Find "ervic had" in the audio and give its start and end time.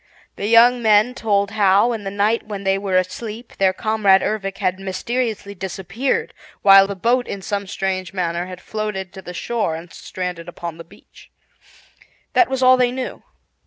4.23-4.79